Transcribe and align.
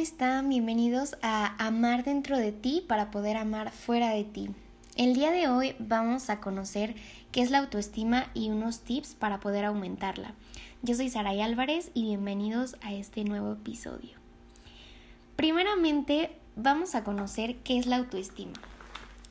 están? 0.00 0.48
Bienvenidos 0.48 1.16
a 1.22 1.54
Amar 1.64 2.02
dentro 2.02 2.36
de 2.36 2.50
ti 2.50 2.82
para 2.88 3.12
poder 3.12 3.36
amar 3.36 3.70
fuera 3.70 4.10
de 4.10 4.24
ti. 4.24 4.50
El 4.96 5.14
día 5.14 5.30
de 5.30 5.46
hoy 5.46 5.76
vamos 5.78 6.30
a 6.30 6.40
conocer 6.40 6.96
qué 7.30 7.40
es 7.40 7.52
la 7.52 7.58
autoestima 7.58 8.26
y 8.34 8.50
unos 8.50 8.80
tips 8.80 9.14
para 9.14 9.38
poder 9.38 9.66
aumentarla. 9.66 10.34
Yo 10.82 10.96
soy 10.96 11.10
Saray 11.10 11.42
Álvarez 11.42 11.92
y 11.94 12.02
bienvenidos 12.02 12.74
a 12.82 12.92
este 12.92 13.22
nuevo 13.22 13.52
episodio. 13.52 14.18
Primeramente 15.36 16.32
vamos 16.56 16.96
a 16.96 17.04
conocer 17.04 17.58
qué 17.58 17.78
es 17.78 17.86
la 17.86 17.98
autoestima. 17.98 18.54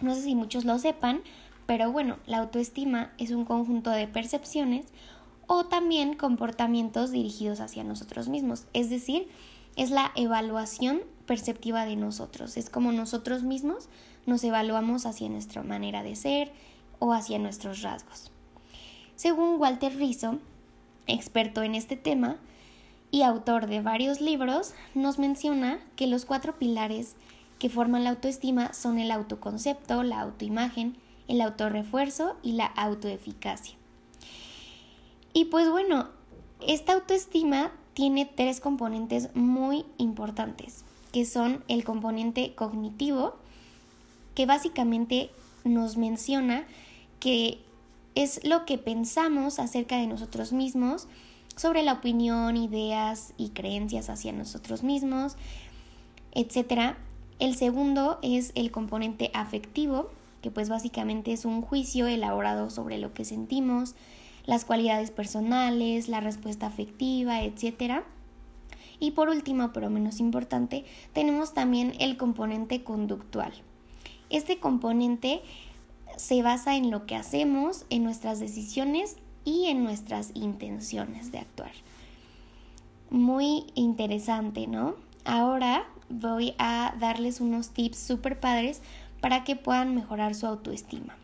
No 0.00 0.14
sé 0.14 0.22
si 0.22 0.36
muchos 0.36 0.64
lo 0.64 0.78
sepan, 0.78 1.22
pero 1.66 1.90
bueno, 1.90 2.18
la 2.26 2.38
autoestima 2.38 3.10
es 3.18 3.32
un 3.32 3.44
conjunto 3.44 3.90
de 3.90 4.06
percepciones 4.06 4.86
o 5.48 5.66
también 5.66 6.14
comportamientos 6.14 7.10
dirigidos 7.10 7.58
hacia 7.58 7.82
nosotros 7.82 8.28
mismos, 8.28 8.66
es 8.74 8.90
decir, 8.90 9.28
es 9.78 9.90
la 9.90 10.12
evaluación 10.16 11.02
perceptiva 11.24 11.86
de 11.86 11.96
nosotros, 11.96 12.56
es 12.56 12.68
como 12.68 12.92
nosotros 12.92 13.44
mismos 13.44 13.88
nos 14.26 14.44
evaluamos 14.44 15.06
hacia 15.06 15.28
nuestra 15.28 15.62
manera 15.62 16.02
de 16.02 16.16
ser 16.16 16.52
o 16.98 17.12
hacia 17.12 17.38
nuestros 17.38 17.82
rasgos. 17.82 18.30
Según 19.16 19.60
Walter 19.60 19.96
Rizzo, 19.96 20.38
experto 21.06 21.62
en 21.62 21.74
este 21.74 21.96
tema 21.96 22.36
y 23.10 23.22
autor 23.22 23.68
de 23.68 23.80
varios 23.80 24.20
libros, 24.20 24.74
nos 24.94 25.18
menciona 25.18 25.78
que 25.96 26.06
los 26.06 26.24
cuatro 26.24 26.58
pilares 26.58 27.14
que 27.58 27.70
forman 27.70 28.04
la 28.04 28.10
autoestima 28.10 28.74
son 28.74 28.98
el 28.98 29.10
autoconcepto, 29.10 30.02
la 30.02 30.20
autoimagen, 30.20 30.96
el 31.28 31.40
autorrefuerzo 31.40 32.36
y 32.42 32.52
la 32.52 32.66
autoeficacia. 32.66 33.76
Y 35.32 35.46
pues 35.46 35.70
bueno, 35.70 36.08
esta 36.66 36.94
autoestima 36.94 37.70
tiene 37.98 38.26
tres 38.26 38.60
componentes 38.60 39.28
muy 39.34 39.84
importantes, 39.96 40.84
que 41.10 41.24
son 41.24 41.64
el 41.66 41.82
componente 41.82 42.54
cognitivo, 42.54 43.34
que 44.36 44.46
básicamente 44.46 45.30
nos 45.64 45.96
menciona 45.96 46.64
que 47.18 47.58
es 48.14 48.38
lo 48.44 48.66
que 48.66 48.78
pensamos 48.78 49.58
acerca 49.58 49.96
de 49.96 50.06
nosotros 50.06 50.52
mismos, 50.52 51.08
sobre 51.56 51.82
la 51.82 51.94
opinión, 51.94 52.56
ideas 52.56 53.34
y 53.36 53.48
creencias 53.48 54.10
hacia 54.10 54.32
nosotros 54.32 54.84
mismos, 54.84 55.34
etc. 56.30 56.94
El 57.40 57.56
segundo 57.56 58.20
es 58.22 58.52
el 58.54 58.70
componente 58.70 59.32
afectivo, 59.34 60.08
que 60.40 60.52
pues 60.52 60.68
básicamente 60.68 61.32
es 61.32 61.44
un 61.44 61.62
juicio 61.62 62.06
elaborado 62.06 62.70
sobre 62.70 62.98
lo 62.98 63.12
que 63.12 63.24
sentimos, 63.24 63.96
las 64.48 64.64
cualidades 64.64 65.10
personales, 65.10 66.08
la 66.08 66.20
respuesta 66.20 66.66
afectiva, 66.66 67.42
etc. 67.42 68.02
Y 68.98 69.10
por 69.10 69.28
último, 69.28 69.74
pero 69.74 69.90
menos 69.90 70.20
importante, 70.20 70.86
tenemos 71.12 71.52
también 71.52 71.92
el 71.98 72.16
componente 72.16 72.82
conductual. 72.82 73.52
Este 74.30 74.58
componente 74.58 75.42
se 76.16 76.42
basa 76.42 76.76
en 76.76 76.90
lo 76.90 77.04
que 77.04 77.14
hacemos, 77.14 77.84
en 77.90 78.04
nuestras 78.04 78.40
decisiones 78.40 79.18
y 79.44 79.66
en 79.66 79.84
nuestras 79.84 80.30
intenciones 80.32 81.30
de 81.30 81.40
actuar. 81.40 81.72
Muy 83.10 83.66
interesante, 83.74 84.66
¿no? 84.66 84.94
Ahora 85.26 85.86
voy 86.08 86.54
a 86.56 86.94
darles 86.98 87.42
unos 87.42 87.68
tips 87.68 87.98
súper 87.98 88.40
padres 88.40 88.80
para 89.20 89.44
que 89.44 89.56
puedan 89.56 89.94
mejorar 89.94 90.34
su 90.34 90.46
autoestima. 90.46 91.16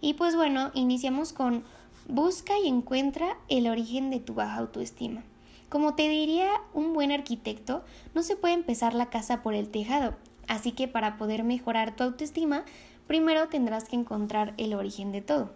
Y 0.00 0.14
pues 0.14 0.36
bueno, 0.36 0.70
iniciamos 0.74 1.32
con 1.32 1.64
busca 2.08 2.58
y 2.58 2.68
encuentra 2.68 3.36
el 3.48 3.68
origen 3.68 4.10
de 4.10 4.20
tu 4.20 4.34
baja 4.34 4.56
autoestima. 4.56 5.22
Como 5.68 5.94
te 5.94 6.08
diría 6.08 6.50
un 6.74 6.92
buen 6.92 7.12
arquitecto, 7.12 7.82
no 8.14 8.22
se 8.22 8.36
puede 8.36 8.54
empezar 8.54 8.94
la 8.94 9.08
casa 9.08 9.42
por 9.42 9.54
el 9.54 9.68
tejado, 9.68 10.14
así 10.46 10.72
que 10.72 10.88
para 10.88 11.16
poder 11.16 11.44
mejorar 11.44 11.96
tu 11.96 12.04
autoestima, 12.04 12.64
primero 13.06 13.48
tendrás 13.48 13.84
que 13.84 13.96
encontrar 13.96 14.54
el 14.58 14.74
origen 14.74 15.12
de 15.12 15.22
todo. 15.22 15.50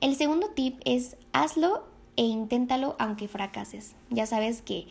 El 0.00 0.16
segundo 0.16 0.48
tip 0.50 0.80
es 0.84 1.16
hazlo 1.32 1.84
e 2.16 2.24
inténtalo 2.24 2.96
aunque 2.98 3.28
fracases. 3.28 3.94
Ya 4.10 4.26
sabes 4.26 4.62
que 4.62 4.86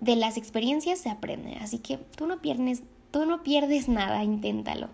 de 0.00 0.16
las 0.16 0.36
experiencias 0.36 0.98
se 0.98 1.10
aprende, 1.10 1.56
así 1.60 1.78
que 1.78 1.96
tú 1.96 2.26
no 2.26 2.40
pierdes, 2.40 2.82
tú 3.10 3.26
no 3.26 3.42
pierdes 3.42 3.88
nada, 3.88 4.24
inténtalo. 4.24 4.88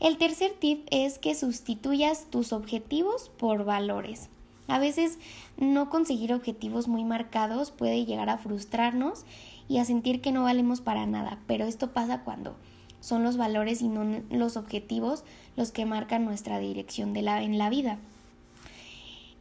El 0.00 0.18
tercer 0.18 0.52
tip 0.58 0.86
es 0.90 1.18
que 1.18 1.34
sustituyas 1.34 2.26
tus 2.30 2.52
objetivos 2.52 3.30
por 3.38 3.64
valores. 3.64 4.28
A 4.68 4.78
veces 4.78 5.18
no 5.56 5.88
conseguir 5.90 6.34
objetivos 6.34 6.88
muy 6.88 7.04
marcados 7.04 7.70
puede 7.70 8.04
llegar 8.04 8.28
a 8.28 8.38
frustrarnos 8.38 9.24
y 9.68 9.78
a 9.78 9.84
sentir 9.84 10.20
que 10.20 10.32
no 10.32 10.42
valemos 10.42 10.80
para 10.80 11.06
nada, 11.06 11.38
pero 11.46 11.64
esto 11.64 11.92
pasa 11.92 12.22
cuando 12.24 12.56
son 13.00 13.22
los 13.22 13.36
valores 13.36 13.82
y 13.82 13.88
no 13.88 14.22
los 14.30 14.56
objetivos 14.56 15.24
los 15.56 15.70
que 15.70 15.86
marcan 15.86 16.24
nuestra 16.24 16.58
dirección 16.58 17.16
en 17.16 17.58
la 17.58 17.70
vida. 17.70 17.98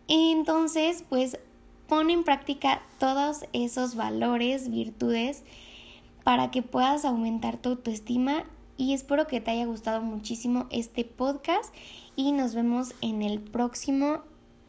Entonces, 0.07 1.03
pues 1.09 1.39
pon 1.87 2.09
en 2.09 2.23
práctica 2.23 2.81
todos 2.99 3.45
esos 3.53 3.95
valores, 3.95 4.69
virtudes, 4.69 5.43
para 6.23 6.51
que 6.51 6.61
puedas 6.61 7.05
aumentar 7.05 7.57
tu 7.57 7.69
autoestima 7.69 8.45
y 8.77 8.93
espero 8.93 9.27
que 9.27 9.41
te 9.41 9.51
haya 9.51 9.65
gustado 9.65 10.01
muchísimo 10.01 10.67
este 10.71 11.05
podcast 11.05 11.73
y 12.15 12.31
nos 12.31 12.55
vemos 12.55 12.93
en 13.01 13.21
el 13.21 13.39
próximo 13.39 14.21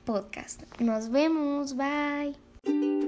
podcast. 0.05 0.63
Nos 0.81 1.11
vemos, 1.11 1.77
bye. 1.77 3.06